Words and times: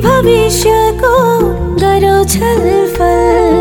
भविष्यको 0.00 1.14
गरौ 1.82 2.16
छलफल 2.32 3.54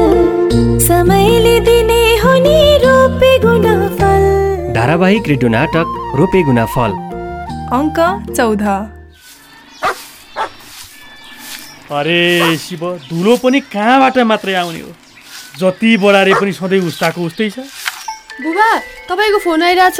समयले 0.88 1.60
दिने 1.68 2.04
हो 2.20 2.34
नि 2.40 2.60
रोपे 2.84 3.32
गुणफल। 3.39 4.24
धारावाहिक 4.75 5.24
रेडियो 5.28 5.50
नाटक 5.50 5.88
रोपे 6.18 6.42
गुना 6.43 6.66
फल 6.75 6.92
अङ्क 7.74 8.00
चौध। 8.38 8.64
अरे 11.93 12.57
शिव 12.57 12.84
धुलो 13.10 13.34
पनि 13.38 13.60
कहाँबाट 13.74 14.18
मात्रै 14.25 14.54
आउने 14.56 14.79
हो? 14.79 14.92
जति 15.60 15.97
बढारे 15.97 16.34
पनि 16.42 16.52
सधैँ 16.54 16.82
उस्ताको 16.89 17.21
उस्तै 17.21 17.50
छ। 17.50 17.60
बुबा 18.42 18.70
तपाईँको 19.10 19.39
फोन 19.46 19.64
आइरहेछ। 19.64 20.00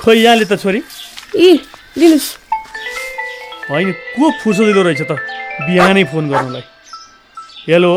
खोइ 0.00 0.18
यहाँले 0.22 0.44
त 0.44 0.54
छोरी। 0.62 0.80
इ 1.36 1.58
लिनुहोस् 1.98 2.30
होइन 3.70 3.92
को 3.92 4.30
फुर्सद 4.42 4.64
दिँदो 4.64 4.82
रहेछ 4.82 5.02
त? 5.02 5.12
बिहानै 5.60 6.04
फोन 6.08 6.28
गर्नुलाई। 6.32 6.64
हेलो? 7.68 7.92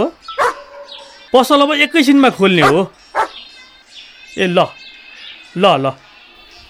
पसल 1.32 1.62
अब 1.62 1.72
एकैछिनमा 1.88 2.30
खोल्ने 2.36 2.62
हो। 2.62 2.80
ए 4.38 4.46
ल 4.52 4.59
ल 5.55 5.63
ल। 5.84 5.86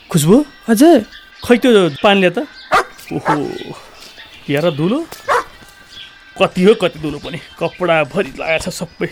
खुसबु? 0.09 0.35
हजुर। 0.69 0.99
खै 1.41 1.57
त्यो 1.57 1.71
पानीले 2.05 2.29
त? 2.29 2.45
ओहो 3.17 3.33
हेर 4.45 4.65
धुलो 4.77 4.99
कति 6.37 6.61
हो 6.63 6.73
कति 6.81 6.97
धुलो 7.01 7.17
पनि। 7.17 7.39
कपडाभरि 7.59 8.31
लगाएको 8.37 8.69
छ 8.69 8.69
सबै। 8.69 9.09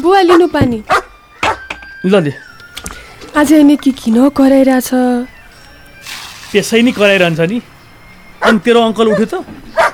बुवा 0.00 0.20
लिनु 0.28 0.46
पानी। 0.52 0.78
ल 2.04 2.14
ले। 2.20 2.32
आज 3.40 3.52
नि 3.64 3.76
के 3.80 3.90
किन 3.96 4.28
कराइरहेछ? 4.36 4.90
त्यसै 6.52 6.80
नि 6.84 6.92
कराइरहन्छ 6.92 7.40
नि। 7.40 7.58
अनि 8.44 8.58
तेरो 8.60 8.80
अङ्कल 8.84 9.06
उठ्यो 9.16 9.26
त? 9.32 9.34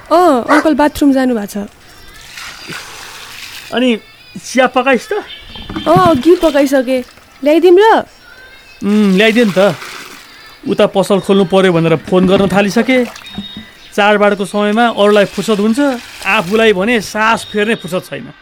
अँ 0.08 0.44
अङ्कल 0.48 0.74
बाथरुम 0.74 1.12
जानुभएको 1.12 1.46
छ। 1.52 1.56
अनि 3.76 3.88
चिया 4.40 4.66
पकाइस् 4.72 5.08
त? 5.10 5.12
अँ 5.84 6.16
अघि 6.16 6.34
पकाइसकेँ। 6.40 7.02
ल्याइदिउँ 7.44 7.76
र। 7.76 7.84
ल्याइदियो 9.18 9.44
नि 9.44 9.52
त। 9.52 9.76
उता 10.64 10.86
पसल 10.96 11.20
खोल्नु 11.20 11.44
पर्यो 11.52 11.72
भनेर 11.72 11.96
फोन 12.08 12.22
गर्न 12.24 12.48
थालिसके। 12.48 13.04
चाडबाडको 13.92 14.44
समयमा 14.48 14.84
अरूलाई 14.96 15.26
फुर्सद 15.28 15.58
हुन्छ। 15.60 15.78
आफूलाई 16.24 16.72
भने 16.72 17.00
सास 17.04 17.44
फेर्ने 17.52 17.74
फुर्सद 17.82 18.02
छैन। 18.08 18.32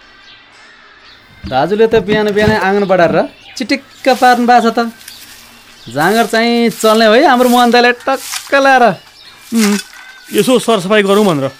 दाजुले 1.50 1.86
त 1.90 1.98
बिहान 2.06 2.30
बिहानै 2.30 2.56
आँगन 2.62 2.84
बढाएर 2.86 3.16
चिटिक्क 3.56 4.06
पार्नु 4.22 4.46
भएको 4.46 4.70
छ 4.70 4.74
त। 4.78 4.90
जाँगर 5.90 6.26
चाहिँ 6.30 6.70
चल्ने 6.70 7.06
है 7.10 7.26
हाम्रो 7.26 7.48
मोहनदाले 7.48 7.92
टक्क 8.06 8.54
ल्याएर। 8.54 8.84
यसो 10.34 10.58
सरसफाइ 10.58 11.02
गरौँ 11.02 11.24
भनेर। 11.24 11.50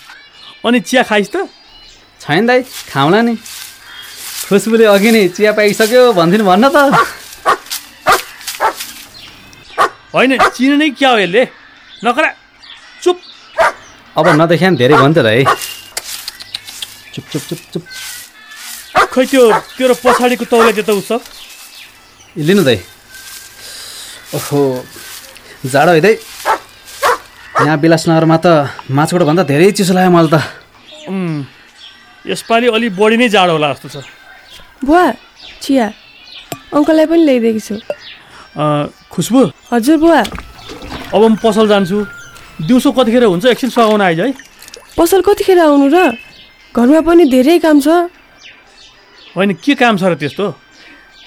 अनि 0.67 0.81
चिया 0.81 1.03
खाइस् 1.07 1.31
त। 1.31 1.47
छैन 2.21 2.47
दाइ 2.47 2.63
खाउँला 2.91 3.21
नि। 3.23 3.35
खुसबुले 4.49 4.85
अघि 4.85 5.11
नै 5.11 5.23
चिया 5.37 5.53
पाइसक्यो 5.55 6.13
भनिदिनु 6.19 6.45
भन्न 6.45 6.65
त। 6.75 6.77
होइन 10.15 10.33
चिने 10.57 10.77
नै 10.77 10.89
क्या 10.99 11.11
हो 11.11 11.19
यसले? 11.19 11.43
नकरा 12.05 12.29
चुप। 13.03 13.17
अब 14.17 14.27
नदेखा 14.41 14.69
नि 14.71 14.77
धेरै 14.77 14.97
भन्थ्यो 14.97 15.23
त 15.23 15.29
है 15.31 15.45
चुप 17.15 17.25
चुप 17.33 17.43
चुप 17.49 17.61
चुप। 17.73 17.85
खै 19.13 19.25
त्यो 19.31 19.43
तेरो 19.77 19.95
पछाडिको 20.05 20.45
तौले 20.51 20.73
त्यो 20.77 20.85
त 20.85 20.91
उत्सव 21.01 21.21
ए, 22.37 22.43
लिनु 22.45 22.63
दाइ 22.65 22.79
ओहो 24.37 24.61
जाडो 25.73 25.93
है 25.97 26.01
दाइ 26.05 26.15
यहाँ 27.57 27.77
विलासनगरमा 27.81 28.37
त 28.37 28.47
माछुकोट 28.93 29.23
भन्दा 29.25 29.43
धेरै 29.49 29.71
चिसो 29.73 29.93
लाग्यो 29.97 30.11
मलाई 30.13 30.29
त। 30.29 30.37
उम्, 31.09 31.45
यसपालि 32.29 32.67
अलिक 32.69 32.93
बढी 32.93 33.17
नै 33.17 33.29
जाडो 33.33 33.53
होला 33.57 33.73
जस्तो 33.73 33.89
छ। 33.89 33.97
बुवा 34.85 35.05
चिया 35.65 35.87
अङ्कललाई 36.77 37.07
पनि 37.09 37.23
ल्याइदिएकी 37.25 37.63
छु। 37.65 37.75
अँ, 38.61 38.93
खुसबु? 39.09 39.41
हजुर 39.73 39.97
बुवा। 39.97 40.21
अब 41.15 41.23
म 41.25 41.35
पसल 41.41 41.65
जान्छु। 41.73 41.99
दिउँसो 42.61 42.93
कतिखेर 42.93 43.25
हुन्छ? 43.25 43.45
एकछिन 43.49 43.71
सघाउन 43.73 44.03
आइज 44.05 44.21
है। 44.21 44.29
पसल 44.97 45.21
कतिखेर 45.25 45.59
आउनु 45.65 45.89
र? 45.89 46.13
घरमा 46.77 47.01
पनि 47.09 47.25
धेरै 47.25 47.59
काम 47.65 47.81
छ। 47.81 47.89
होइन 49.33 49.57
के 49.65 49.75
काम 49.81 49.97
छ 49.97 50.13
र 50.13 50.15
त्यस्तो? 50.21 50.45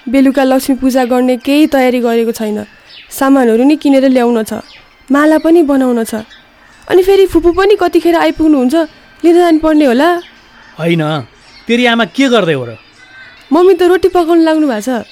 बेलुका 0.09 0.43
लक्ष्मी 0.45 0.75
पूजा 0.77 1.05
गर्ने 1.09 1.37
केही 1.41 1.65
तयारी 1.73 1.99
गरेको 2.05 2.31
छैन। 2.37 2.65
सामानहरू 3.09 3.63
नि 3.65 3.75
किनेर 3.81 4.09
ल्याउन 4.13 4.43
छ। 4.45 4.61
माला 5.11 5.37
पनि 5.41 5.61
बनाउन 5.65 6.03
छ। 6.05 6.23
अनि 6.87 7.01
फेरि 7.03 7.25
फुपू 7.33 7.51
पनि 7.57 7.75
कतिखेर 7.81 8.15
आइपुग्नुहुन्छ 8.15 8.75
लिन 9.25 9.35
जानुपर्ने 9.35 9.85
होला। 9.85 10.09
होइन 10.79 11.03
तेरि 11.67 11.85
आमा 11.85 12.05
के 12.15 12.25
गर्दै 12.29 12.53
हो 12.53 12.65
र? 12.65 12.71
मम्मी 13.53 13.73
त 13.73 13.81
रोटी 13.89 14.09
पकाउनु 14.13 14.41
लाग्नु 14.45 14.67
भएको 14.69 14.81
छ। 14.85 15.05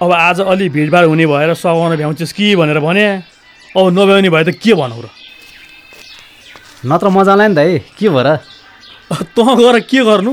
अब 0.00 0.12
आज 0.12 0.40
अलि 0.44 0.68
भिडभाड 0.68 1.04
हुने 1.08 1.26
भएर 1.26 1.54
सघाउन 1.56 1.96
भ्याउँछस् 1.96 2.32
कि 2.36 2.56
भनेर 2.56 2.80
भने 2.84 3.06
अब 3.76 3.84
नभ्याउने 3.92 4.28
भए 4.28 4.44
त 4.44 4.50
के 4.60 4.72
भनौँ 4.76 5.00
र? 5.04 5.08
नत्र 6.84 7.08
मजा 7.08 7.32
आउँला 7.32 7.48
नि 7.48 7.54
दाइ 7.56 7.70
के 7.96 8.08
भयो 8.08 8.22
र? 8.22 8.36
तँ 9.32 9.48
गएर 9.56 9.76
के 9.88 10.00
गर्नु? 10.04 10.32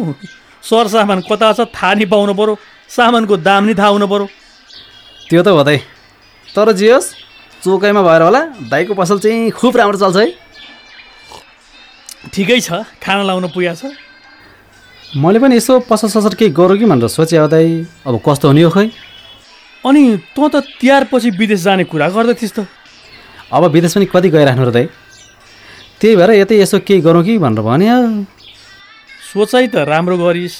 सरसामान 0.63 1.19
कता 1.27 1.51
छ 1.53 1.59
थाहा 1.71 1.93
नि 1.95 2.05
पाउनु 2.07 2.33
पऱ्यो 2.35 2.55
सामानको 2.87 3.35
दाम 3.39 3.63
नि 3.67 3.73
थाहा 3.75 3.89
हुनु 3.95 4.07
पऱ्यो 4.07 4.27
त्यो 5.27 5.41
त 5.43 5.47
हो 5.51 5.63
दाइ 5.63 5.77
तर 6.47 6.71
जे 6.71 6.91
होस् 6.91 7.22
चोकाइमा 7.63 8.01
भएर 8.03 8.21
होला। 8.21 8.41
दाइको 8.67 8.93
पसल 8.93 9.19
चाहिँ 9.23 9.51
खुब 9.51 9.77
राम्रो 9.77 9.97
चल्छ 9.97 10.17
है। 10.17 10.27
ठिकै 12.33 12.59
छ 12.59 12.83
खाना 12.99 13.23
लाउन 13.23 13.47
पुगेको 13.55 13.75
छ। 13.75 13.95
मैले 15.15 15.39
पनि 15.39 15.55
यसो 15.55 15.79
पसल 15.87 16.07
ससल 16.09 16.33
केही 16.35 16.51
गरौँ 16.51 16.77
कि 16.77 16.85
भनेर 16.85 17.07
सोचेँ 17.07 17.39
हो 17.39 17.47
दाइ। 17.47 17.85
अब 18.07 18.19
कस्तो 18.19 18.47
हुने 18.47 18.63
हो 18.63 18.71
खै 18.71 18.87
अनि 19.85 20.01
तँ 20.35 20.49
त 20.49 20.55
तिहारपछि 20.79 21.29
विदेश 21.39 21.59
जाने 21.63 21.83
कुरा 21.87 22.07
गर्दै 22.09 22.33
थिइस् 22.35 22.55
त। 22.57 22.67
अब 23.51 23.63
विदेश 23.71 23.93
पनि 23.95 24.05
कति 24.11 24.29
गइराख्नु 24.33 24.63
र 24.67 24.71
दाइ। 24.71 24.85
त्यही 25.99 26.15
भएर 26.15 26.31
यतै 26.43 26.55
यसो 26.59 26.79
केही 26.83 26.99
गरौँ 26.99 27.23
कि 27.23 27.37
भनेर 27.37 27.61
भने 27.63 27.87
सोचाइ 29.31 29.67
त 29.67 29.87
राम्रो 29.87 30.17
गरिस् 30.17 30.57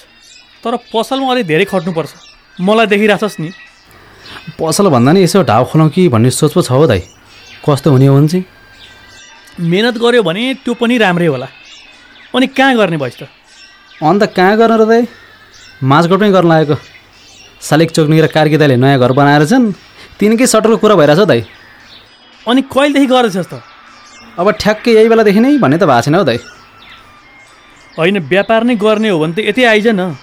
तर 0.63 0.75
पसलमा 0.91 1.31
अलिक 1.31 1.45
धेरै 1.47 1.65
खट्नुपर्छ। 1.67 2.11
मलाई 2.61 2.87
देखिरहेछस् 2.87 3.39
नि। 3.41 3.49
पसल 4.59 4.89
भन्दा 4.89 5.11
नि 5.11 5.23
यसो 5.23 5.44
ढाउ 5.44 5.63
खोलौँ 5.66 5.89
कि 5.89 6.09
भन्ने 6.09 6.29
सोच 6.31 6.53
पो 6.53 6.61
छ 6.61 6.71
हो 6.71 6.88
दाइ। 6.88 7.01
कस्तो 7.63 7.91
हुने 7.91 8.07
हो 8.07 8.16
भने 8.16 8.27
चाहिँ? 8.27 8.45
मेहनत 9.59 9.97
गऱ्यो 9.97 10.23
भने 10.23 10.53
त्यो 10.66 10.73
पनि 10.73 10.97
राम्रै 10.97 11.27
होला। 11.27 11.47
अनि 12.35 12.47
कहाँ 12.47 12.75
गर्ने 12.75 12.97
भइस् 12.97 13.19
त? 13.19 13.29
अन्त 14.03 14.23
कहाँ 14.35 14.57
गर्न 14.57 14.75
र 14.81 14.85
दाइ? 14.85 15.03
माझगोट 15.83 16.19
पनि 16.19 16.31
गर्न 16.31 16.47
लागेको। 16.49 16.75
सालिक 17.61 17.91
चोक्नी 17.91 18.21
र 18.21 18.27
कार्की 18.27 18.57
दाइले 18.57 18.75
नयाँ 18.75 18.99
घर 18.99 19.11
बनाएर 19.11 19.45
छन्। 19.45 19.71
तिनकै 20.19 20.47
सटरको 20.47 20.77
कुरा 20.77 20.95
भइरहेछ 20.95 21.19
हौ 21.19 21.25
दाइ। 21.25 21.41
अनि 22.47 22.61
कहिलेदेखि 22.67 23.07
गर्दैछस् 23.07 23.51
त 23.53 23.61
अब 24.39 24.51
ठ्याक्कै 24.51 24.91
यही 24.97 25.07
बेलादेखि 25.09 25.39
नै 25.39 25.57
भन्ने 25.57 25.77
त 25.77 25.83
भएको 25.85 26.01
छैन 26.01 26.15
हौ 26.15 26.23
दाइ। 26.23 26.39
होइन 27.97 28.19
व्यापार 28.19 28.63
नै 28.63 28.75
गर्ने 28.75 29.09
हो 29.09 29.19
भने 29.19 29.33
त 29.33 29.39
यतै 29.39 29.63
आइज 29.63 29.88
न। 29.94 30.17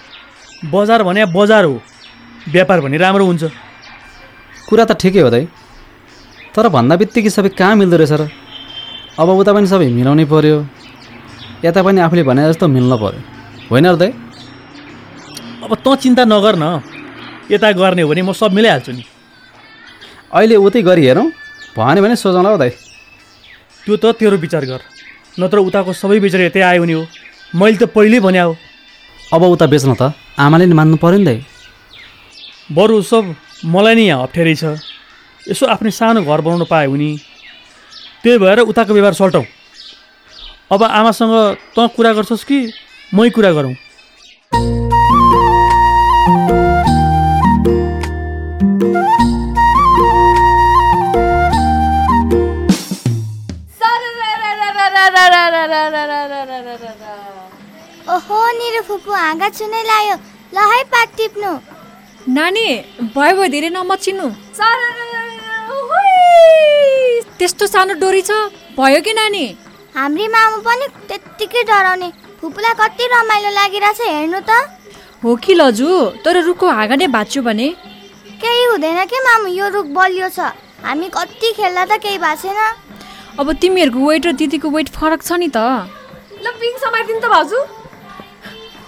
बजार 0.69 1.03
भने 1.03 1.25
बजार 1.31 1.63
हो। 1.65 1.81
व्यापार 2.51 2.81
भने 2.81 2.97
राम्रो 2.97 3.25
हुन्छ। 3.25 3.43
कुरा 4.71 4.87
त 4.87 4.95
ठिकै 4.95 5.19
हो 5.19 5.29
दाइ। 5.29 5.51
तर 6.55 6.71
भन्दा 6.71 6.95
बित्तिकै 6.95 7.29
सबै 7.29 7.51
कहाँ 7.59 7.75
मिल्दो 7.75 7.97
रहेछ 7.99 8.13
र? 8.15 8.31
अब 9.19 9.27
उता 9.35 9.51
पनि 9.51 9.67
सबै 9.67 9.91
मिलाउनै 9.91 10.25
पर्यो। 10.31 10.57
यता 11.59 11.83
पनि 11.83 11.99
आफूले 11.99 12.23
भने 12.23 12.47
जस्तो 12.47 12.71
मिल्न 12.71 12.95
पर्यो। 12.95 13.19
होइन 13.67 13.85
र 13.91 13.95
दाइ? 13.99 14.11
अब 15.63 15.71
तँ 15.75 15.95
चिन्ता 15.95 16.23
नगर 16.23 16.55
न। 16.55 16.79
यता 17.51 17.71
गर्ने 17.71 18.01
हो 18.01 18.09
भने 18.09 18.21
म 18.23 18.31
सब 18.31 18.55
मिलाइहाल्छु 18.55 18.91
नि। 18.91 19.03
अहिले 20.31 20.55
उतै 20.55 20.81
गरी 20.81 21.03
हेरौँ। 21.05 21.27
भने 21.75 21.99
भने 22.01 22.15
सोचौँला 22.15 22.49
हौ 22.49 22.57
दाइ। 22.57 22.71
त्यो 23.83 23.95
त 23.99 24.15
तेरो 24.15 24.37
विचार 24.39 24.63
गर। 24.65 24.81
नत्र 25.39 25.57
उताको 25.59 25.91
सबै 25.93 26.19
विचार 26.19 26.41
यतै 26.47 26.63
आयो 26.63 26.81
भने 26.83 26.93
हो। 26.93 27.03
मैले 27.59 27.77
त 27.77 27.83
पहिल्यै 27.91 28.19
भने 28.19 28.39
हो। 28.39 28.55
अब 29.33 29.41
उता 29.43 29.65
बेच्न 29.67 29.95
त 29.99 30.15
आमाले 30.39 30.65
नि 30.65 30.73
मान्नु 30.73 30.97
पऱ्यो 30.97 31.19
नि 31.19 31.25
दाइ। 31.25 31.39
बरु 32.71 33.01
सब 33.01 33.35
मलाई 33.65 33.95
नै 33.95 34.05
यहाँ 34.05 34.23
अप्ठ्यारै 34.25 34.55
छ। 34.57 34.63
यसो 35.49 35.65
आफ्नै 35.73 35.91
सानो 35.93 36.21
घर 36.25 36.41
बनाउनु 36.41 36.65
पायो 36.65 36.91
भने 36.91 37.09
त्यही 38.23 38.37
भएर 38.41 38.59
उताको 38.71 38.93
व्यवहार 38.93 39.13
सल्टाउँ 39.13 39.45
अब 40.73 40.81
आमासँग 40.83 41.33
तँ 41.75 41.87
कुरा 41.95 42.11
गर्छस् 42.17 42.45
कि 42.49 42.59
मै 43.13 43.29
कुरा 43.29 43.51
गरौँ? 43.57 43.75
ओहो 58.11 58.39
निरो 58.57 58.81
फुपू 58.87 59.11
हाँगा 59.11 59.47
छुनै 59.57 59.83
लायो 59.89 60.15
ल 60.55 60.57
है 60.71 60.83
पात 60.93 61.09
टिप्नु। 61.17 61.51
नानी 62.27 62.65
भयो 63.15 63.33
भयो 63.35 63.47
धेरै 63.49 63.69
नमचिनु। 63.73 64.27
त्यस्तो 67.37 67.65
सानो 67.67 67.93
डोरी 67.97 68.21
छ 68.21 68.31
भयो 68.77 69.01
कि 69.01 69.13
नानी? 69.13 69.45
हाम्री 69.97 70.27
मामु 70.29 70.57
पनि 70.61 70.85
त्यत्तिकै 71.09 71.63
डराउने। 71.65 72.09
फुपूलाई 72.37 72.73
कति 72.77 73.05
रमाइलो 73.13 73.49
लागिरहेछ 73.57 74.01
हेर्नु 74.05 74.39
त। 74.45 74.51
हो 75.23 75.35
कि 75.41 75.53
लजु? 75.57 75.89
तर 76.21 76.35
रुखको 76.45 76.69
हाँगाले 76.69 77.07
भाँच्यो 77.09 77.41
भने? 77.41 77.67
केही 78.37 78.63
हुँदैन 78.69 78.99
के 79.09 79.17
मामु 79.25 79.47
यो 79.57 79.67
रुख 79.73 79.85
बलियो 79.89 80.29
छ। 80.29 80.53
हामी 80.85 81.09
कति 81.09 81.47
खेल्दा 81.57 81.85
त 81.89 81.97
केही 81.97 82.17
भएको 82.21 82.41
छैन। 82.41 82.59
अब 83.41 83.47
तिमीहरूको 83.57 83.99
वेट 84.05 84.25
र 84.25 84.31
दिदीको 84.37 84.69
वेट 84.69 84.87
फरक 84.93 85.21
छ 85.25 85.41
नि 85.41 85.49
त। 85.49 85.57
ल 86.37 86.45
पिङ 86.53 86.73
समाइदिनु 86.85 87.19
त 87.19 87.25
भाउजू। 87.33 87.80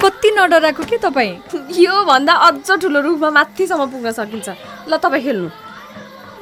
कति 0.04 0.30
नडराएको 0.36 0.84
के 0.84 0.98
तपाईँ? 1.00 1.32
यो 1.80 2.04
भन्दा 2.04 2.34
अझ 2.48 2.70
ठुलो 2.82 3.00
रुखमा 3.02 3.30
माथिसम्म 3.32 3.84
पुग्न 3.92 4.12
सकिन्छ। 4.12 4.50
ल 4.88 4.98
तपाईँ 5.00 5.24
खेल्नु। 5.24 5.48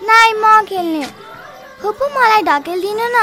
नाइ 0.02 0.30
म 0.34 0.66
खेल्ने। 0.66 1.06
फुपू 1.81 2.06
मलाई 2.10 2.42
ढकेलिदिनु 2.42 3.08
न। 3.13 3.18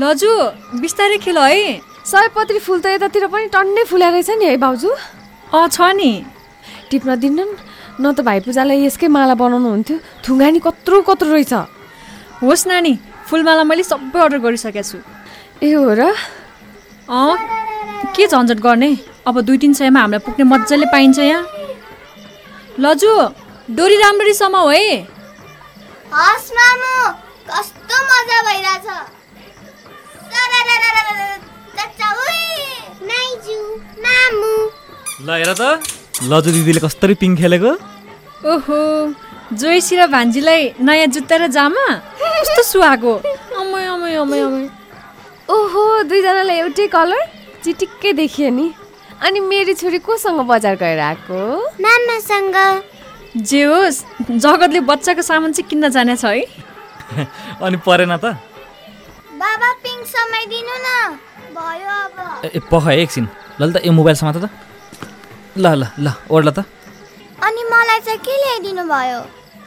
लजु 0.00 0.30
बिस्तारै 0.80 1.18
खेल 1.18 1.38
है। 1.38 1.82
सयपत्री 2.06 2.58
फुल 2.58 2.78
त 2.80 2.86
यतातिर 2.94 3.26
पनि 3.26 3.46
टन्नै 3.50 3.82
फुल्या 3.90 4.08
रहेछ 4.14 4.30
नि 4.38 4.44
है 4.46 4.56
भाउजू। 4.56 4.90
अँ 5.54 5.68
छ 5.68 5.90
नि। 5.98 6.10
टिप्न 6.90 7.18
दिनु 7.18 7.44
न 8.00 8.14
त 8.14 8.22
भाइ 8.22 8.40
पूजालाई 8.46 8.86
यसकै 8.86 9.08
माला 9.10 9.34
बनाउनु 9.34 9.68
हुन्थ्यो। 9.74 9.96
थुङ्गा 10.22 10.48
नि 10.54 10.60
कत्रो 10.62 11.02
कत्रो 11.02 11.34
रहेछ। 11.34 11.52
होस् 12.42 12.66
नानी। 12.70 12.94
फुलमाला 13.30 13.64
मैले 13.70 13.82
सबै 13.86 14.20
अर्डर 14.20 14.38
गरिसकेको 14.44 14.82
छु। 14.90 14.98
ए 15.62 15.70
हो 15.72 15.94
र? 15.94 16.10
अँ? 17.08 17.32
के 18.16 18.26
झन्झट 18.26 18.58
गर्ने? 18.58 18.90
अब 19.28 19.40
दुई 19.46 19.58
तिन 19.62 19.72
सयमा 19.78 20.00
हामीलाई 20.00 20.24
पुग्ने 20.26 20.44
मजाले 20.50 20.86
पाइन्छ 20.90 21.18
यहाँ। 21.18 21.42
लजु 22.82 23.12
डोरी 23.76 23.96
राम्ररी 24.02 24.34
समाऊ 24.34 24.68
है। 24.74 25.06
हस् 26.10 26.50
मामु 26.58 26.92
कस्तो 27.46 27.96
मजा 28.10 28.38
भइरहेछ। 28.46 28.86
ल 35.20 35.30
हेर 35.30 35.52
त। 35.52 35.62
लजु 36.32 36.50
दिदीले 36.52 36.80
कस्तरी 36.80 37.14
पिङ 37.20 37.36
खेलेको? 37.36 37.72
ओहो 38.50 38.78
जोइसी 39.52 39.94
र 40.00 40.06
भान्जीलाई 40.08 40.62
नयाँ 40.80 41.08
जुत्ता 41.14 41.36
र 41.36 41.46
जामा? 41.56 41.84
कस्तो 42.40 42.62
सुहाएको? 42.62 43.12
अमै 43.60 43.84
अमै 43.94 44.14
अमै 44.16 44.38
अमै 44.40 44.64
ओहो 45.52 45.82
दुईजनालाई 46.08 46.56
एउटै 46.64 46.86
कलर? 46.88 47.20
चिटिक्कै 47.64 48.12
देखियो 48.16 48.50
नि। 48.50 48.66
अनि 49.20 49.40
मेरी 49.40 49.74
छोरी 49.76 49.98
कोसँग 50.08 50.40
बजार 50.48 50.74
गएर 50.80 51.00
आएको? 51.08 51.36
मामासँग। 51.84 52.56
जे 53.36 53.62
होस् 53.64 53.98
जगतले 54.40 54.80
बच्चाको 54.88 55.22
सामान 55.22 55.52
चाहिँ 55.52 55.68
किन्न 55.68 55.88
जानेछ 55.92 56.24
है? 56.24 56.40
अनि 57.64 57.76
परेन 57.84 58.16
त? 58.16 58.40
बाबा 59.36 59.68
पिङ 59.84 59.98
समाइदिनु 60.08 60.76
न। 60.80 60.88
भयो 61.52 61.92
अब। 62.08 62.16
ए 62.44 62.48
ए, 62.56 62.60
पख 62.72 62.82
है 62.88 62.96
एकछिन। 63.04 63.28
ल 63.60 63.72
त 63.72 63.84
यो 63.84 63.92
मोबाइल 63.92 64.16
समात 64.16 64.36
त। 64.40 64.48
ल 65.60 65.66
ल 65.76 65.82
ल 66.00 66.08
ओर्ल 66.32 66.48
त। 66.56 66.64
अनि 67.44 67.62
मलाई 67.68 68.00
चाहिँ 68.00 68.20
के 68.24 68.34
ल्याइदिनु 68.42 68.84
भयो? 68.88 69.20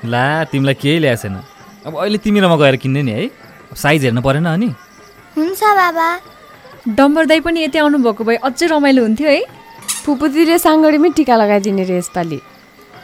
ला 0.10 0.26
तिमीलाई 0.50 0.76
केही 0.82 1.00
ल्याएको 1.00 1.22
छैन। 1.22 1.53
अब 1.86 1.98
अहिले 2.00 2.18
तिमी 2.18 2.40
र 2.40 2.48
म 2.48 2.56
गएर 2.56 2.76
किन्ने 2.80 3.02
नि 3.04 3.12
है। 3.12 3.24
साइज 3.76 4.04
हेर्नु 4.06 4.22
परेन 4.24 4.46
अनि। 4.46 4.70
हुन्छ 5.36 5.62
बाबा। 5.80 6.08
डम्बर 6.88 7.26
दाई 7.26 7.40
पनि 7.44 7.64
यति 7.64 7.78
आउनुभएको 7.84 8.24
भए 8.24 8.36
अझै 8.40 8.66
रमाइलो 8.72 9.02
हुन्थ्यो 9.04 9.30
है। 9.30 9.42
फुपूतिरले 10.06 10.58
साङ्गडीमै 10.64 11.10
टिका 11.18 11.36
लगाइदिने 11.36 11.84
रे 11.84 11.98
यसपालि। 11.98 12.40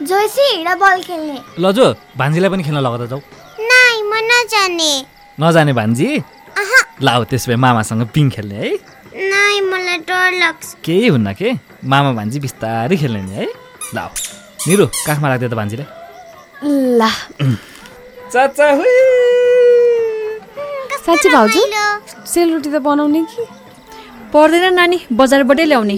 जोइसी 0.00 0.44
हिँड 0.56 0.68
बल 0.80 1.00
खेल्ने। 1.04 1.36
लजु 1.60 1.84
भान्जीलाई 2.16 2.50
पनि 2.50 2.62
खेल्न 2.64 2.80
लग 2.80 2.94
त 3.00 3.04
जाऊ। 3.12 3.20
नाइ 3.60 3.96
म 4.00 4.12
नजाने। 4.30 4.92
नजाने 5.40 5.72
भान्जी? 5.76 6.08
ल 7.04 7.08
अब 7.08 7.24
त्यसो 7.28 7.46
भए 7.52 7.56
मामासँग 7.56 8.02
पिङ 8.14 8.26
खेल्ने 8.32 8.56
है। 8.56 8.70
नाइ 9.12 9.60
मलाई 9.60 9.98
डर 10.08 10.28
लाग्छ। 10.40 10.64
केही 10.84 11.08
हुन्न 11.08 11.32
के? 11.36 11.48
मामा 11.84 12.12
भान्जी 12.16 12.38
बिस्तारै 12.40 12.96
खेल्ने 12.96 13.22
नि 13.28 13.32
है। 13.40 13.46
ल 13.96 13.98
निरु 14.68 14.84
काखमा 15.04 15.28
राख्दै 15.28 15.48
त 15.48 15.54
भान्जीलाई। 15.60 15.88
ल। 16.96 17.00
चाचा 18.32 18.66
साँच्ची 21.04 21.28
भाउजू 21.28 21.60
सेलरोटी 22.32 22.70
त 22.70 22.78
बनाउने 22.86 23.22
कि? 23.30 23.42
पर्दैन 24.32 24.74
नानी 24.78 24.98
बजारबाटै 25.20 25.64
ल्याउने। 25.70 25.96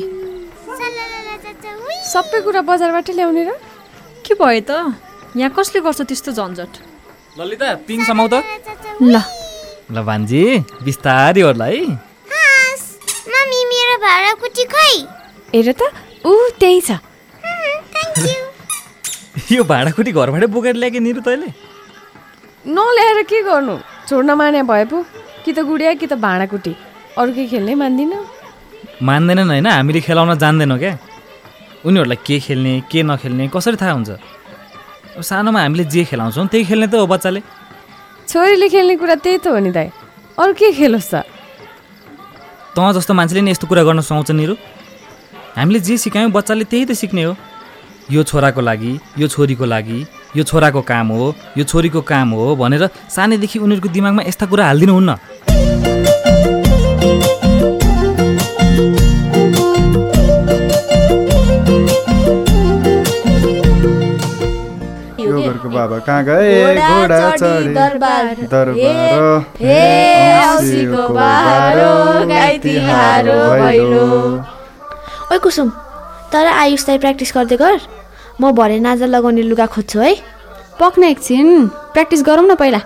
सबै 2.13 2.39
कुरा 2.47 2.61
बजारबाटै 2.71 3.13
ल्याउने 3.19 3.43
र? 3.45 3.51
के 4.25 4.33
भयो 4.41 4.63
त? 4.65 4.71
यहाँ 5.37 5.51
कसले 5.53 5.81
गर्छ 5.85 6.01
त्यस्तो 6.09 6.31
झन्झट? 6.33 6.73
ललिता 7.37 7.69
पिङ 7.85 7.99
समाउ 8.09 8.27
त। 8.33 8.35
ल। 9.13 9.17
ल 9.93 9.97
भान्जी 10.09 10.43
बिस्तारै 10.89 11.43
ओर्ला 11.49 11.67
है 11.69 11.85
मम्मी 13.33 13.61
मेरो 13.73 13.97
भाडा 14.07 14.33
कुटी 14.41 14.65
खै 14.73 14.93
हेर 15.53 15.69
त 15.77 15.83
ऊ 16.25 16.33
त्यही 16.61 16.81
छ। 16.81 16.91
यो 19.53 19.63
भाँडाकुटी 19.69 20.11
घरबाटै 20.17 20.49
बोकेर 20.49 20.75
ल्याएके 20.81 21.01
निरु 21.05 21.21
तैँले। 21.29 21.72
नल्याएर 22.67 23.23
के 23.23 23.43
गर्नु? 23.43 23.77
छोड्न 24.09 24.31
माने 24.31 24.63
भए 24.63 24.85
पो। 24.85 25.05
कि 25.45 25.53
त 25.53 25.59
गुडिया 25.59 25.95
कि 25.95 26.07
त 26.07 26.15
भाँडाकुटी। 26.15 26.73
अरू 27.19 27.33
केही 27.35 27.49
खेल्नै 27.49 27.75
मान्दिनँ। 27.75 28.23
मान्दैनन् 29.03 29.51
होइन 29.51 29.67
हामीले 29.67 30.01
खेलाउन 30.01 30.39
जान्दैनौँ 30.39 30.79
क्या। 30.79 30.99
उनीहरूलाई 31.85 32.19
के 32.27 32.39
खेल्ने 32.39 32.83
के 32.87 33.03
नखेल्ने 33.03 33.51
कसरी 33.51 33.77
थाहा 33.77 33.93
हुन्छ? 33.93 34.11
अब 35.19 35.23
सानोमा 35.23 35.61
हामीले 35.61 35.85
जे 35.91 36.05
खेलाउँछौँ 36.07 36.47
त्यही 36.47 36.65
खेल्ने 36.65 36.87
त 36.87 36.95
हो 36.95 37.07
बच्चाले। 37.07 37.41
छोरीले 38.31 38.69
खेल्ने 38.69 38.95
कुरा 38.97 39.15
त्यही 39.19 39.39
त 39.39 39.47
हो 39.51 39.59
नि 39.59 39.71
दाइ। 39.75 39.89
अरू 40.39 40.53
के 40.55 40.73
खेलोस् 40.73 41.11
त? 41.11 41.27
तँ 42.79 42.93
जस्तो 42.95 43.15
मान्छेले 43.15 43.43
नि 43.43 43.51
यस्तो 43.51 43.67
कुरा 43.67 43.83
गर्न 43.83 44.01
सुहाउँछ 44.07 44.31
निरु। 44.31 44.55
हामीले 45.59 45.81
जे 45.83 45.99
सिकायौँ 45.99 46.31
बच्चाले 46.31 46.65
त्यही 46.65 46.85
त 46.87 46.93
सिक्ने 46.95 47.23
हो। 47.27 47.35
यो 48.11 48.23
छोराको 48.23 48.61
लागि 48.61 48.93
यो 49.19 49.27
छोरीको 49.29 49.65
लागि 49.67 49.99
यो 50.37 50.43
छोराको 50.49 50.81
काम 50.89 51.09
हो 51.13 51.35
यो 51.59 51.65
छोरीको 51.65 52.01
काम 52.09 52.31
हो 52.33 52.57
भनेर 52.57 52.89
सानैदेखि 53.15 53.59
उनीहरूको 53.59 53.89
दिमागमा 53.93 54.23
यस्ता 54.29 54.47
कुरा 54.49 54.65
हालिदिनुहुन्न। 54.67 55.11
यो 65.21 65.37
घरको 65.43 65.69
बाबा 65.69 65.99
कहाँ 66.09 66.23
गए? 66.25 66.51
घोडा 66.81 67.21
चढे 67.37 67.75
दरबार। 67.77 68.25
औँसीको 70.49 71.03
बारो 71.13 71.93
गाई 72.29 72.59
तिहारो 72.65 73.39
भैलो। 73.53 74.07
ओइ 75.33 75.39
कुसुम 75.45 75.69
तर 76.33 76.47
आयुषलाई 76.47 76.99
प्र्याक्टिस 76.99 77.33
गर्दै 77.37 77.57
गर। 77.57 77.77
म 78.43 78.51
भरे 78.51 78.79
नाजा 78.83 79.07
लगाउने 79.07 79.43
लुगा 79.47 79.67
खोज्छु 79.71 79.99
है। 80.01 80.15
पक्न 80.81 81.03
एकछिन। 81.15 81.47
प्र्याक्टिस 81.95 82.23
गरौँ 82.27 82.47
न 82.51 82.55
पहिला। 82.59 82.81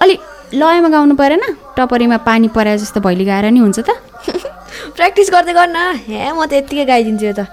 अलि 0.00 0.14
लयमा 0.56 0.88
गाउनु 0.88 1.14
परेन। 1.20 1.44
टपरीमा 1.76 2.16
पानी 2.24 2.48
परे 2.56 2.76
जस्तो 2.78 3.00
भैली 3.04 3.24
गाएर 3.28 3.46
नि 3.52 3.60
हुन्छ 3.60 3.78
त। 3.84 4.00
प्र्याक्टिस 4.96 5.28
गर्दै 5.34 5.52
गर 5.52 5.68
न 5.68 5.78
हे 6.08 6.32
म 6.32 6.48
त 6.48 6.52
यत्तिकै 6.56 6.84
गाइदिन्छु 6.88 7.24
यो 7.26 7.34
त। 7.36 7.44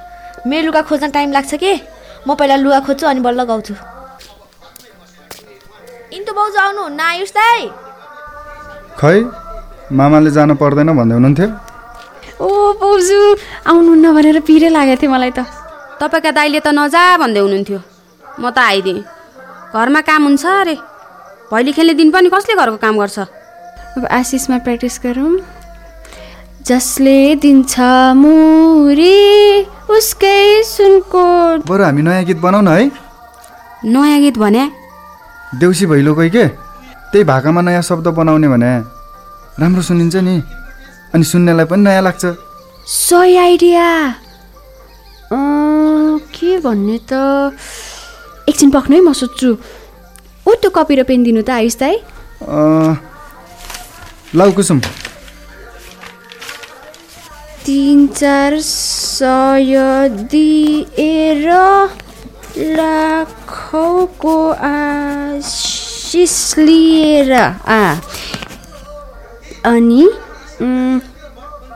मेरो 0.47 0.71
लुगा 0.71 0.81
खोज्न 0.87 1.11
टाइम 1.11 1.31
लाग्छ 1.35 1.51
कि? 1.59 1.73
म 2.27 2.35
पहिला 2.39 2.55
लुगा 2.63 2.79
खोज्छु 2.87 3.05
अनि 3.11 3.19
बल्ल 3.19 3.43
गाउँछु। 3.43 3.73
इन्टु 6.15 6.31
बाउजू 6.31 6.57
आउनुहुन्न 6.59 6.99
आयुष 7.11 7.31
दाई। 7.35 7.61
खै 8.95 9.17
मामाले 9.91 10.31
जानु 10.31 10.55
पर्दैन 10.55 10.89
भन्दै 10.95 11.15
हुनुहुन्थ्यो। 11.19 11.47
ओ 12.41 12.47
बाउजू 12.79 13.19
आउनुहुन्न 13.67 14.05
भनेर 14.15 14.39
पिरै 14.47 14.69
लागेको 14.71 15.01
थियो 15.01 15.11
मलाई 15.11 15.31
त। 15.35 15.60
तपाईँका 16.01 16.31
दाइले 16.33 16.59
त 16.65 16.73
नजा 16.73 17.01
भन्दै 17.21 17.41
हुनुहुन्थ्यो। 17.45 17.79
म 18.41 18.49
त 18.49 18.57
आइदिएँ। 18.57 19.05
घरमा 19.77 20.01
काम 20.01 20.21
हुन्छ 20.25 20.45
अरे। 20.45 20.75
भैली 21.53 21.71
खेल्ने 21.77 21.93
दिन 21.93 22.09
पनि 22.11 22.29
कसले 22.33 22.55
घरको 22.57 22.77
काम 22.81 22.97
गर्छ? 22.97 23.19
अब 23.97 24.05
आशिषमा 24.09 24.57
प्र्याक्टिस 24.65 24.97
गरौँ। 25.05 25.33
जसले 26.65 27.35
दिन्छ 27.43 27.75
मुरी 28.17 29.17
उसकै 29.89 30.63
सुनको 30.65 31.25
बरु 31.69 31.83
हामी 31.83 32.01
नयाँ 32.01 32.23
गीत 32.25 32.39
बनाऊ 32.41 32.61
न 32.61 32.67
है। 32.67 32.91
नयाँ 33.85 34.19
गीत 34.25 34.37
भने? 34.37 34.63
देउसी 35.59 35.85
भैलोकै 35.85 36.29
के? 36.29 36.45
त्यही 37.11 37.23
भाकामा 37.23 37.61
नयाँ 37.61 37.81
शब्द 37.81 38.07
बनाउने 38.17 38.47
भने। 38.47 38.73
राम्रो 39.59 39.81
सुनिन्छ 39.81 40.15
नि। 40.15 40.35
अनि 41.13 41.23
सुन्नेलाई 41.23 41.65
पनि 41.65 41.83
नयाँ 41.83 42.01
लाग्छ। 42.01 42.23
सही 42.89 43.37
आइडिया। 43.37 43.85
के 46.41 46.57
भन्ने 46.65 46.97
त 47.05 47.13
एकछिन 48.49 48.69
पक्नु 48.73 48.95
है 48.97 49.01
म 49.05 49.13
सोध्छु। 49.13 49.49
ऊ 50.49 50.51
त्यो 50.61 50.69
कपी 50.73 50.95
र 50.97 51.03
पेन 51.05 51.23
दिनु 51.23 51.41
त 51.45 51.49
आयुष 51.53 51.75
दाई? 51.77 51.95
लाउ 54.35 54.49
कुसुम। 54.57 54.79
तिन 57.65 58.07
चार 58.17 58.59
सय 58.65 59.73
दिएर 60.33 61.45
लाखौँको 62.57 64.35
आश 64.51 65.81
कोसिस 66.11 66.57
लिएर 66.57 67.31
आ। 67.31 67.95
अनि 69.63 70.03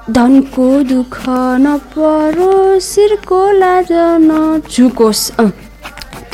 धनको 0.10 0.68
दुःख 0.86 1.16
नपरोस् 1.60 2.86
शिरको 2.94 3.40
लाज 3.52 3.88
नझुकोस् 4.22 5.32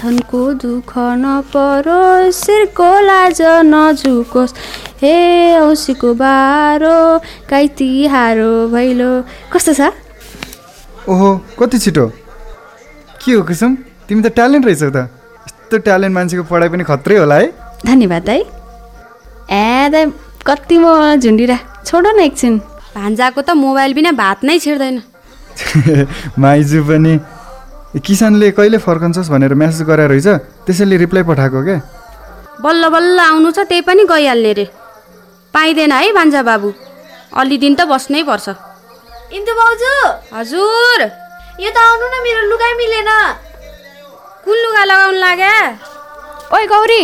धनको 0.01 0.41
दुःख 0.59 0.91
नपरोस् 1.21 2.41
शिरको 2.45 2.89
लाज 3.01 3.41
नझुकोस् 3.41 4.53
हे 5.01 5.15
औँसीको 5.59 6.13
बारो 6.13 6.97
काइती 7.49 8.07
हारो 8.11 8.67
भैलो। 8.73 9.11
कस्तो 9.53 9.73
छ? 9.73 9.91
ओहो 11.07 11.29
कति 11.59 11.77
छिटो? 11.79 12.07
के 13.23 13.31
हो 13.31 13.41
कुसुम? 13.47 13.75
तिमी 14.07 14.21
त 14.21 14.35
ट्यालेन्ट 14.35 14.65
रहेछौ 14.65 14.89
त। 14.91 15.07
यस्तो 15.47 15.77
ट्यालेन्ट 15.87 16.13
मान्छेको 16.15 16.43
पढाइ 16.43 16.69
पनि 16.69 16.83
खत्रै 16.83 17.17
होला 17.23 17.35
है। 17.35 17.47
धन्यवाद 17.87 18.23
दाइ 18.27 18.43
ए 19.47 19.89
दाइ 19.95 20.05
कति 20.43 20.77
म 20.77 21.15
झुन्डिरा। 21.23 21.57
छोड 21.85 22.07
न 22.07 22.19
एकछिन। 22.27 22.59
भान्जाको 22.95 23.41
त 23.41 23.49
मोबाइल 23.55 23.93
बिना 23.93 24.11
भात 24.11 24.43
नै 24.43 24.59
छिर्दैन। 24.59 25.01
माइजू 26.43 26.83
पनि 26.83 27.13
किसानले 27.99 28.51
कहिले 28.57 28.77
फर्कन्छस् 28.77 29.29
भनेर 29.31 29.53
म्यासेज 29.61 29.87
गरेर 29.87 30.09
रहेछ? 30.11 30.27
त्यसैले 30.65 30.97
रिप्लाई 31.03 31.23
पठाएको 31.23 31.63
क्या 31.63 31.79
बल्ल 32.63 32.89
बल्ल 32.95 33.19
आउनु 33.19 33.51
छ 33.51 33.65
त्यही 33.69 33.81
पनि 33.87 34.03
गइहाल्ने 34.05 34.53
रे। 34.53 34.65
पाइँदैन 35.53 35.91
है 35.91 36.11
भान्जा 36.13 36.41
बाबु। 36.43 36.69
अलि 37.39 37.57
दिन 37.57 37.73
त 37.75 37.87
बस्नै 37.91 38.23
पर्छ। 38.23 38.47
इन्दु 39.33 39.53
भाउजू 39.59 39.93
हजुर। 40.35 40.99
यो 41.63 41.69
त 41.71 41.77
आउनु 41.87 42.05
न 42.05 42.15
मेरो 42.23 42.41
लुगाइ 42.51 42.73
मिलेन। 42.79 43.09
कुन 44.45 44.57
लुगा 44.63 44.83
लगाउनु 44.91 45.19
लाग्यो 45.19 45.55
ओइ 46.55 46.65
गौरी। 46.67 47.03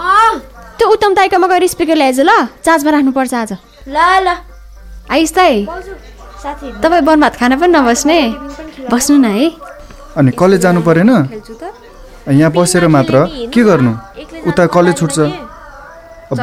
अँ। 0.00 0.32
त्यो 0.78 0.88
उत्तम 0.88 1.14
दाइकोमा 1.14 1.46
गएर 1.46 1.66
स्पिकर 1.68 1.96
ल्याएछ 1.96 2.20
ल। 2.20 2.30
चार्जमा 2.64 2.90
राख्नुपर्छ 2.90 3.34
आज। 3.34 3.52
ल 3.88 3.98
ल। 4.26 4.49
आइस 5.10 5.30
साथी 5.34 6.72
तपाईँ 6.82 7.02
बनभात 7.02 7.34
खान 7.36 7.52
पनि 7.60 7.72
नबस्ने। 7.72 8.18
बस्नु 8.90 9.16
न 9.18 9.24
है। 9.24 9.46
अनि 10.16 10.30
कलेज 10.38 10.60
जानु 10.60 10.80
परेन? 10.82 11.10
यहाँ 12.30 12.50
बसेर 12.52 12.86
मात्र 12.88 13.26
के 13.52 13.62
गर्नु? 13.62 13.92
उता 14.48 14.66
कलेज 14.74 14.96
छुट्छ। 14.98 15.18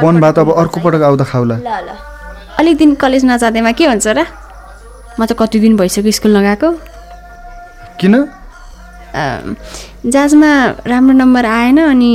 वन 0.03 0.19
भात 0.19 0.39
अब 0.39 0.49
अर्को 0.51 0.79
पटक 0.83 1.01
आउँदा 1.01 1.25
खाउला। 1.31 1.55
अलिक 2.59 2.77
दिन 2.77 2.95
कलेज 3.01 3.23
नजाँदैमा 3.25 3.71
के 3.71 3.85
हुन्छ 3.87 4.07
र? 4.07 4.19
म 5.19 5.25
त 5.25 5.31
कति 5.33 5.59
दिन 5.59 5.73
भइसक्यो 5.79 6.11
स्कुल 6.11 6.31
लगाएको 6.37 6.69
किन? 7.97 8.13
जाँचमा 10.05 10.51
राम्रो 10.85 11.13
नम्बर 11.17 11.45
आएन 11.45 11.77
अनि 11.87 12.13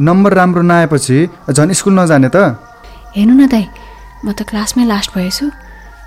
नम्बर 0.00 0.32
राम्रो 0.34 0.62
नआएपछि 0.62 1.18
झन् 1.54 1.72
स्कुल 1.72 1.94
नजाने 1.94 2.28
त। 2.28 2.36
हेर्नु 3.16 3.34
न 3.34 3.46
दाइ 3.48 3.64
म 4.24 4.32
त 4.32 4.42
क्लासमै 4.48 4.84
लास्ट 4.84 5.10
भएछु। 5.14 5.46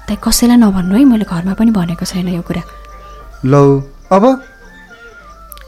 दाइ 0.08 0.18
कसैलाई 0.18 0.58
नभन्नु 0.58 0.94
है 0.98 1.04
मैले 1.06 1.26
घरमा 1.30 1.54
पनि 1.54 1.72
भनेको 1.72 2.06
छैन 2.06 2.28
यो 2.34 2.42
कुरा। 2.42 2.62
लौ 3.46 3.64
अब? 4.12 4.24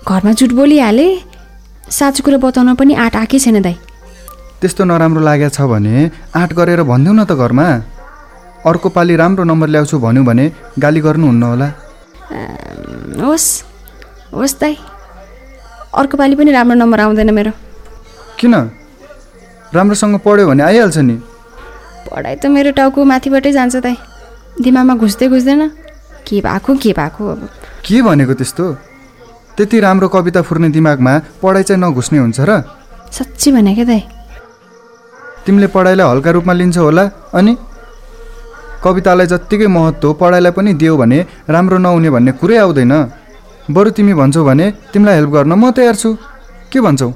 घरमा 0.07 0.31
जुट 0.33 0.51
बोलिहालेँ 0.57 1.11
साँचो 1.89 2.21
कुरो 2.25 2.37
बताउन 2.41 2.73
पनि 2.75 2.93
आँट 2.97 3.15
आएकै 3.21 3.39
छैन 3.39 3.61
दाइ। 3.61 3.75
त्यस्तो 4.61 4.83
नराम्रो 4.89 5.21
लागेको 5.21 5.53
छ 5.53 5.61
भने 5.69 6.11
आँट 6.33 6.51
गरेर 6.57 6.81
भनिदेऊ 6.83 7.13
न 7.13 7.21
त 7.29 7.37
घरमा। 7.37 7.67
अर्को 8.65 8.89
पालि 8.89 9.15
राम्रो 9.17 9.43
नम्बर 9.45 9.67
ल्याउँछु 9.73 9.97
भन्यो 9.99 10.23
भने 10.23 10.45
गाली 10.81 10.99
गर्नुहुन्न 11.01 11.43
होला। 11.43 11.67
होस् 13.21 13.49
होस् 14.33 14.55
दाइ। 14.61 14.73
अर्को 15.93 16.15
पालि 16.17 16.35
पनि 16.35 16.51
राम्रो 16.51 16.75
नम्बर 16.81 16.99
आउँदैन 16.99 17.29
मेरो। 17.33 17.51
किन? 18.39 18.53
राम्रोसँग 19.73 20.19
पढ्यो 20.25 20.47
भने 20.49 20.63
आइहाल्छ 20.63 20.97
नि। 21.09 21.15
पढाइ 22.11 22.35
त 22.35 22.45
मेरो 22.51 22.71
टाउको 22.75 22.99
माथिबाटै 23.07 23.51
जान्छ 23.51 23.75
दाइ 23.79 23.95
दिमागमा 24.61 24.93
घुस्दै 24.99 25.27
घुस्दैन। 25.27 25.61
के 26.27 26.41
भएको 26.41 26.71
के 26.75 26.91
भएको 26.93 27.23
अब? 27.33 27.41
के 27.85 28.01
भनेको 28.01 28.33
त्यस्तो? 28.35 28.65
त्यति 29.57 29.79
राम्रो 29.79 30.07
कविता 30.07 30.41
फुर्ने 30.41 30.69
दिमागमा 30.75 31.13
पढाइ 31.41 31.63
चाहिँ 31.63 31.81
नघुस्ने 31.81 32.17
हुन्छ 32.19 32.39
र? 32.39 32.51
साँच्ची 33.11 33.51
भने 33.51 33.73
क्या 33.75 33.85
दाइ 33.85 34.01
तिमीले 35.45 35.67
पढाइलाई 35.75 36.07
हल्का 36.07 36.31
रूपमा 36.31 36.53
लिन्छौ 36.53 36.83
होला 36.83 37.03
अनि? 37.33 37.53
कवितालाई 38.83 39.27
जत्तिकै 39.31 39.67
महत्त्व 39.67 40.13
पढाइलाई 40.21 40.51
पनि 40.51 40.73
दियो 40.73 40.97
भने 40.97 41.19
राम्रो 41.49 41.77
नहुने 41.77 42.09
भन्ने 42.09 42.31
कुरै 42.39 42.57
आउँदैन। 42.57 42.93
बरु 43.71 43.89
तिमी 43.95 44.13
भन्छौ 44.19 44.43
भने 44.43 44.65
तिमीलाई 44.91 45.15
हेल्प 45.15 45.31
गर्न 45.31 45.53
म 45.53 45.71
तयार 45.71 45.95
छु। 45.95 46.09
के 46.71 46.79
भन्छौ? 46.81 47.09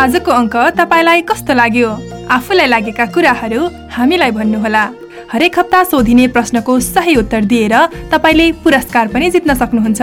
आजको 0.00 0.30
अङ्क 0.32 0.56
तपाईँलाई 0.80 1.20
कस्तो 1.28 1.52
लाग्यो? 1.54 1.88
आफूलाई 2.32 2.66
लागेका 2.72 3.04
कुराहरू 3.12 3.60
हामीलाई 3.92 4.30
भन्नुहोला। 4.32 4.84
हरेक 5.32 5.58
हप्ता 5.58 5.82
सोधिने 5.84 6.26
प्रश्नको 6.34 6.72
सही 6.80 7.14
उत्तर 7.20 7.44
दिएर 7.44 7.74
तपाईँले 8.08 8.46
पुरस्कार 8.64 9.08
पनि 9.12 9.28
जित्न 9.30 9.54
सक्नुहुन्छ। 9.60 10.00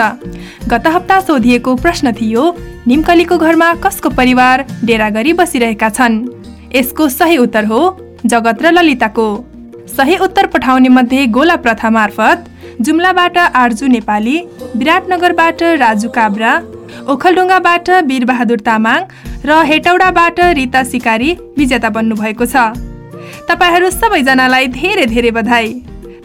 गत 0.70 0.88
हप्ता 0.96 1.20
सोधिएको 1.20 1.76
प्रश्न 1.82 2.12
थियो 2.14 2.44
निमकलीको 2.88 3.38
घरमा 3.38 3.74
कसको 3.82 4.10
परिवार 4.14 4.66
डेरा 4.86 5.10
गरी 5.18 5.34
बसिरहेका 5.34 5.90
छन्? 5.90 6.22
यसको 6.76 7.10
सही 7.10 7.38
उत्तर 7.38 7.66
हो 7.66 7.82
जगत 8.26 8.62
र 8.62 8.72
ललिताको। 8.78 9.28
सही 9.98 10.18
उत्तर 10.22 10.46
पठाउने 10.54 10.90
मध्ये 10.90 11.26
गोला 11.34 11.56
प्रथा 11.66 11.90
मार्फत 11.90 12.46
जुम्लाबाट 12.86 13.38
आर्जु 13.38 13.88
नेपाली 13.98 14.38
विराटनगरबाट 14.78 15.64
राजु 15.82 16.10
काब्रा 16.10 16.54
ओखलढुङ्गाबाट 17.14 17.90
वीरबहादुर 18.06 18.60
तामाङ 18.62 19.02
र 19.48 19.62
हेटौडाबाट 19.64 20.40
रिता 20.56 20.84
सिकारी 20.84 21.32
विजेता 21.58 21.90
बन्नुभएको 21.90 22.46
छ। 22.46 22.56
तपाईँहरू 23.48 23.90
सबैजनालाई 23.90 24.68
धेरै 24.76 25.06
धेरै 25.08 25.32
बधाई। 25.32 25.70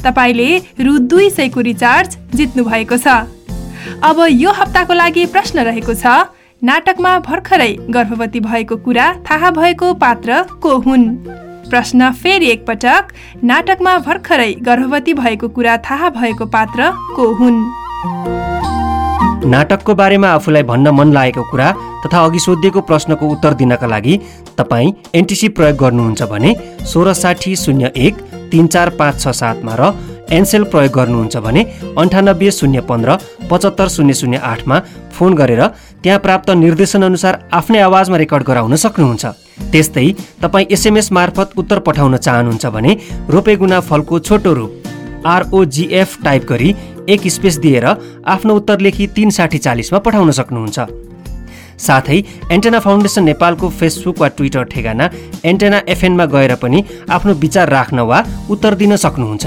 तपाईँले 0.03 0.49
रु 0.83 0.99
दुई 1.07 1.29
सयको 1.31 1.61
रिचार्ज 1.61 2.17
जित्नु 2.35 2.65
भएको 2.65 2.97
छ। 2.99 3.07
अब 4.03 4.27
यो 4.29 4.51
हप्ताको 4.51 4.95
लागि 4.95 5.27
प्रश्न 5.27 5.63
रहेको 5.63 5.95
छ 5.95 6.07
नाटकमा 6.63 7.13
भर्खरै 7.29 7.73
गर्भवती 7.91 8.41
भएको 8.41 8.77
कुरा 8.83 9.07
थाहा 9.31 9.51
भएको 9.51 9.93
पात्र 10.03 10.43
को 10.63 10.77
हुन्? 10.83 11.07
प्रश्न 11.71 12.11
फेरि 12.13 12.51
एकपटक 12.51 13.13
नाटकमा 13.45 13.99
भर्खरै 13.99 14.53
गर्भवती 14.67 15.15
भएको 15.15 15.49
कुरा 15.49 15.77
थाहा 15.87 16.09
भएको 16.19 16.47
पात्र 16.47 16.91
को 17.17 17.33
हुन्? 17.35 17.63
नाटकको 19.45 19.95
बारेमा 19.95 20.29
आफूलाई 20.31 20.63
भन्न 20.63 20.89
मन 20.95 21.13
लागेको 21.13 21.43
कुरा 21.51 21.71
तथा 22.05 22.25
अघि 22.25 22.39
सोधिएको 22.39 22.81
प्रश्नको 22.89 23.29
उत्तर 23.29 23.55
दिनका 23.61 23.87
लागि 23.87 24.19
तपाईँ 24.59 24.93
एनटिसी 25.15 25.49
प्रयोग 25.57 25.77
गर्नुहुन्छ 25.79 26.23
भने 26.31 26.55
सोह्र 26.93 27.13
साठी 27.13 27.57
शून्य 27.57 27.93
एक 28.07 28.23
तिन 28.53 28.67
चार 28.67 28.91
पाँच 28.99 29.21
छ 29.21 29.35
सातमा 29.41 29.75
र 29.81 29.93
एनसेल 30.33 30.65
प्रयोग 30.73 30.93
गर्नुहुन्छ 30.95 31.37
भने 31.47 31.63
अन्ठानब्बे 31.99 32.51
शून्य 32.51 32.81
पन्ध्र 32.91 33.17
पचहत्तर 33.51 33.89
शून्य 33.89 34.15
शून्य 34.15 34.39
आठमा 34.53 34.79
फोन 35.13 35.35
गरेर 35.35 35.67
त्यहाँ 36.03 36.19
प्राप्त 36.19 36.51
निर्देशनअनुसार 36.57 37.39
आफ्नै 37.53 37.81
आवाजमा 37.81 38.17
रेकर्ड 38.19 38.45
गराउन 38.49 38.77
सक्नुहुन्छ। 38.77 39.27
त्यस्तै 39.73 40.09
तपाईँ 40.43 40.67
एसएमएस 40.71 41.13
मार्फत 41.13 41.59
उत्तर 41.59 41.79
पठाउन 41.87 42.17
चाहनुहुन्छ 42.17 42.67
भने 42.67 42.97
रोपेगुना 43.31 43.81
फलको 43.81 44.19
छोटो 44.19 44.53
रूप 44.55 44.82
आरओजिएफ 45.27 46.17
टाइप 46.25 46.45
गरी 46.49 46.75
एक 47.09 47.29
स्पेस 47.29 47.57
दिएर 47.59 47.87
आफ्नो 48.27 48.55
उत्तर 48.57 48.81
लेखी 48.81 49.07
तिन 49.17 49.31
साठी 49.31 49.59
चालिसमा 49.59 49.99
पठाउन 49.99 50.31
सक्नुहुन्छ। 50.31 50.87
साथै 51.79 52.23
एन्टेना 52.53 52.79
फाउन्डेसन 52.81 53.25
नेपालको 53.25 53.69
फेसबुक 53.71 54.19
वा 54.21 54.29
ट्विटर 54.29 54.65
ठेगाना 54.73 55.09
एन्टेना 55.45 55.83
एफएनमा 55.89 56.25
गएर 56.35 56.55
पनि 56.63 56.85
आफ्नो 57.11 57.35
विचार 57.35 57.69
राख्न 57.71 58.01
वा 58.11 58.25
उत्तर 58.51 58.75
दिन 58.75 58.97
सक्नुहुन्छ। 58.97 59.47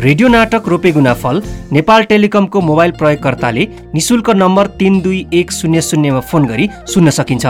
रेडियो 0.00 0.28
नाटक 0.28 0.68
रोपेगुना 0.68 1.12
फल 1.14 1.42
नेपाल 1.72 2.02
टेलिकमको 2.10 2.60
मोबाइल 2.60 2.90
प्रयोगकर्ताले 2.98 3.66
निशुल्क 3.94 4.30
नम्बर 4.36 4.66
तिन 4.78 5.00
दुई 5.00 5.26
एक 5.32 5.52
शून्य 5.52 5.80
शून्यमा 5.82 6.20
फोन 6.30 6.46
गरी 6.46 6.68
सुन्न 6.88 7.10
सकिन्छ। 7.10 7.46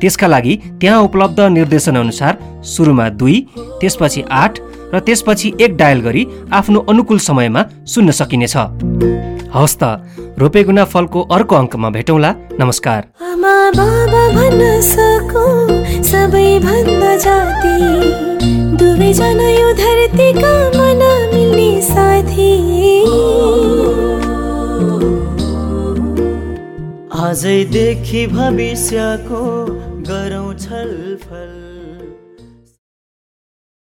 त्यसका 0.00 0.26
लागि 0.28 0.56
त्यहाँ 0.80 1.00
उपलब्ध 1.02 1.40
निर्देशनअनुसार 1.50 2.38
सुरुमा 2.66 3.08
दुई 3.20 3.40
त्यसपछि 3.80 4.22
आठ 4.30 4.58
र 4.96 5.00
त्यसपछि 5.00 5.52
एक 5.60 5.76
डायल 5.76 6.00
गरी 6.00 6.26
आफ्नो 6.52 6.80
अनुकूल 6.88 7.18
समयमा 7.18 7.62
सुन्न 7.86 8.10
सकिनेछ। 8.10 8.56
हवस् 9.54 9.76
त 9.80 9.82
रोपेगुना 10.38 10.84
फलको 10.84 11.20
अर्को 11.36 11.54
अङ्कमा 11.56 11.88
भेटौँला। 11.90 12.30
नमस्कार। 12.60 13.00
आमा 13.22 13.54
बाबा 13.76 14.22
भन्न 14.28 14.62
दुवैजना 18.80 19.48
यो 19.50 19.72
धरतीका 19.72 20.54
मन 20.76 21.02
मिल्ने 21.34 21.70
साथी। 21.82 22.52
आजैदेखि 27.26 28.26
भविष्यको 28.26 29.42